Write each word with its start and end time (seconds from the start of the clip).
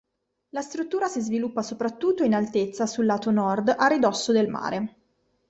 La 0.49 0.61
struttura 0.61 1.07
si 1.07 1.21
sviluppa 1.21 1.61
soprattutto 1.61 2.23
in 2.23 2.33
altezza 2.33 2.87
sul 2.87 3.05
lato 3.05 3.29
nord 3.29 3.75
a 3.77 3.85
ridosso 3.85 4.31
del 4.31 4.49
mare. 4.49 4.95